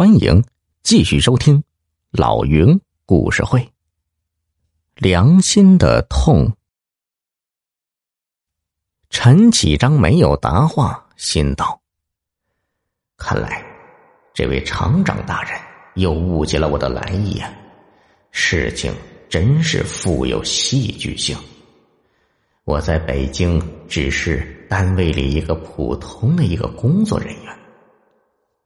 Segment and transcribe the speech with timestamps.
[0.00, 0.42] 欢迎
[0.82, 1.62] 继续收听
[2.10, 3.70] 老云故事会。
[4.94, 6.50] 良心的痛。
[9.10, 11.78] 陈启章没有答话，心道
[13.18, 13.62] ：“看来
[14.32, 15.60] 这位厂长大人
[15.96, 17.52] 又误解了我的来意啊！
[18.30, 18.90] 事情
[19.28, 21.36] 真是富有戏剧性。
[22.64, 27.54] 我在北京只是单位里一个普通的一个工作人员。”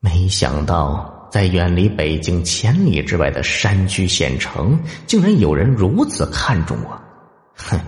[0.00, 7.00] 没想到，在远离北京千里之外的山区县城，竟然有人如此看重我。
[7.54, 7.78] 哼，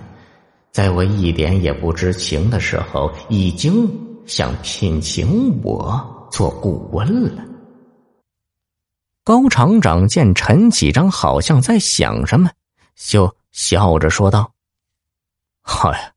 [0.73, 3.89] 在我一点也不知情的时候，已经
[4.27, 7.45] 想聘请我做顾问了。
[9.25, 12.51] 高厂长见陈启章好像在想什么，
[12.97, 14.53] 就笑着说道
[15.63, 16.13] ：“嗨，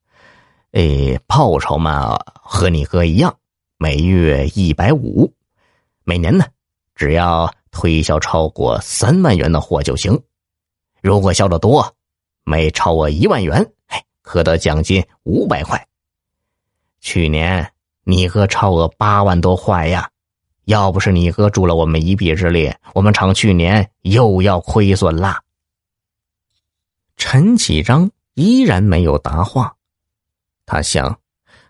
[0.72, 3.36] 哎，报酬嘛，和你哥一样，
[3.78, 5.34] 每月一百五。”
[6.06, 6.46] 每年呢，
[6.96, 10.20] 只要推销超过三万元的货就行。
[11.02, 11.96] 如果销的多，
[12.44, 15.88] 每超过一万元，哎，可得奖金五百块。
[17.02, 17.72] 去年
[18.04, 20.10] 你哥超额八万多块呀！
[20.66, 25.42] 要不是你哥助了我们一臂之力，我们厂去年又要亏损啦。
[27.18, 29.76] 陈启章依然没有答话，
[30.66, 31.20] 他想，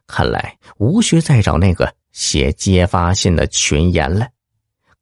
[0.05, 1.91] 看来无需再找那个。
[2.11, 4.27] 写揭发信的群言了，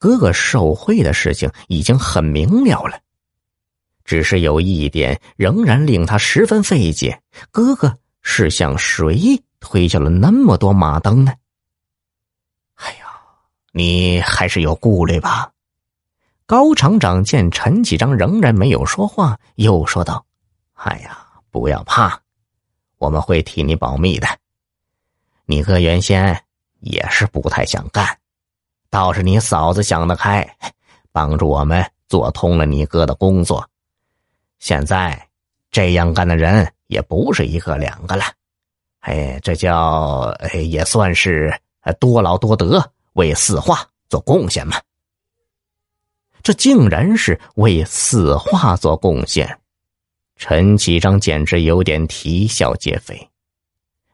[0.02, 3.00] 哥哥受贿的事情已经很明了了，
[4.04, 7.22] 只是有一点仍然令他十分费解：
[7.52, 11.32] 哥哥是向谁推销了那么多马灯呢？
[12.78, 13.06] 哎呀，
[13.74, 15.52] 你还是有顾虑吧？
[16.48, 20.26] 高厂长见陈启章仍然没有说话，又说道
[20.74, 22.20] ：“哎呀，不要怕，
[22.98, 24.28] 我们会替你保密的。
[25.46, 26.44] 你哥原先……”
[26.82, 28.18] 也是不太想干，
[28.92, 30.47] 倒是你嫂子想得开，
[31.14, 33.67] 帮助我们做通了你哥的工作。
[34.59, 35.30] 现在
[35.72, 38.26] 这样干的人也不是一个两个了，
[38.99, 40.32] 哎，这叫
[40.70, 41.58] 也算是
[42.02, 44.76] 多劳多得，为四化做贡献嘛。
[46.43, 49.58] 这竟然是为四化做贡献，
[50.36, 53.30] 陈启章简直有点啼笑皆非，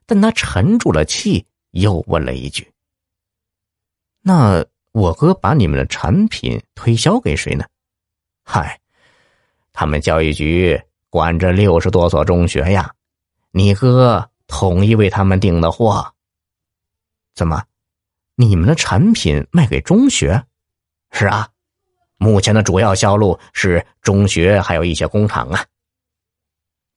[0.06, 1.44] 但他沉住了气。
[1.72, 2.72] 又问了一句
[4.28, 7.64] ：“那我哥把你们的产品推销给谁呢
[8.44, 8.78] ？”“嗨，
[9.72, 10.78] 他们教育局
[11.10, 12.94] 管着六十多所中学呀，
[13.52, 16.14] 你哥统一为他们订的货。
[17.36, 17.64] ”“怎么，
[18.36, 20.44] 你们的产品卖给中学
[21.12, 21.48] ？”“是啊，
[22.18, 25.66] 目前的主要销路是中学，还有一些工厂啊。”“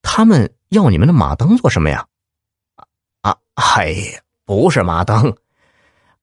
[0.03, 2.05] 他们要你们的马灯做什么呀
[3.23, 3.95] ？”“啊，嗨。”
[4.45, 5.33] 不是马灯，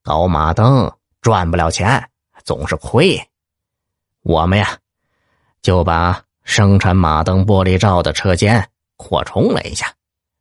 [0.04, 0.92] 搞马灯
[1.28, 2.10] 赚不了钱，
[2.46, 3.22] 总是亏。
[4.22, 4.80] 我们呀，
[5.62, 8.66] 就把生产马灯玻璃罩的车间
[8.96, 9.94] 扩充了一下，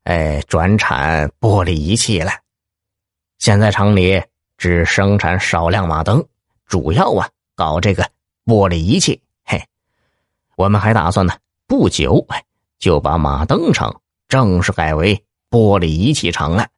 [0.05, 2.31] 哎，转产玻璃仪器了。
[3.39, 4.23] 现在厂里
[4.59, 6.25] 只生产少量马灯，
[6.67, 8.09] 主要啊搞这个
[8.45, 9.21] 玻璃仪器。
[9.45, 9.61] 嘿，
[10.55, 11.37] 我们还打算呢，
[11.67, 12.25] 不久
[12.79, 15.21] 就把马灯厂正式改为
[15.51, 16.69] 玻璃仪器厂了。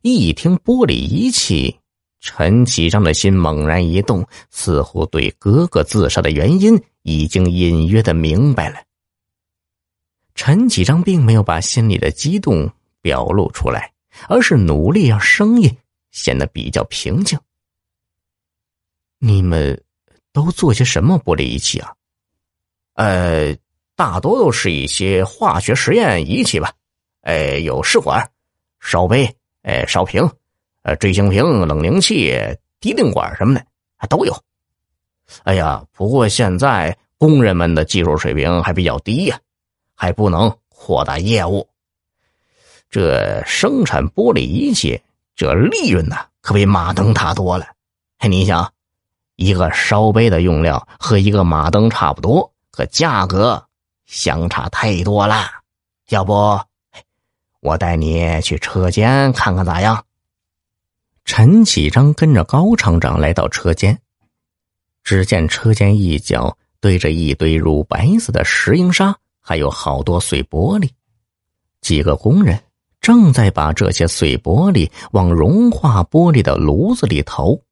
[0.00, 1.78] 一听玻璃仪器，
[2.24, 8.82] 陈启章的心猛然一动，似乎对哥哥自杀的原因已经隐约的明白了。
[10.34, 13.92] 陈启章并没有把心里的激动表露出来，
[14.26, 15.76] 而是努力让声音
[16.12, 17.38] 显得比较平静。
[19.18, 19.78] 你们
[20.32, 21.92] 都做些什么玻璃仪器啊？
[22.94, 23.54] 呃，
[23.94, 26.72] 大多都是一些化学实验仪器吧。
[27.20, 28.26] 哎，有试管、
[28.80, 29.36] 烧杯。
[29.60, 30.26] 哎，烧瓶、
[30.84, 32.38] 呃，锥形瓶、冷凝器、
[32.78, 33.64] 滴定管什么的，
[33.96, 34.44] 还都有。
[35.44, 39.40] 哎呀，不过现在工人们的技术水平还比较低呀，
[39.94, 41.66] 还不能扩大业务。
[42.90, 45.00] 这生产玻璃仪器，
[45.34, 47.66] 这利润呢，可比马灯大多了。
[48.18, 48.70] 嘿，你想，
[49.36, 53.64] 一个烧杯的用料和一个马灯差不多，可价格
[54.04, 55.50] 相差太多了。
[56.10, 56.60] 要不？
[57.60, 60.04] 我带你去车间看看咋样？
[61.24, 63.98] 陈启章跟着高厂长来到车间，
[65.02, 70.90] 只见车间一角堆着一堆乳白色的石英砂，还有好多碎玻璃。
[71.80, 72.62] 几个工人
[73.00, 77.62] 正在把这些碎玻璃往融化玻璃的炉子里投。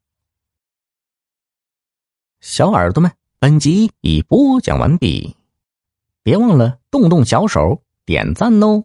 [2.40, 5.37] 小耳朵们，本集已播讲完毕，
[6.22, 8.84] 别忘了动动小手点赞哦！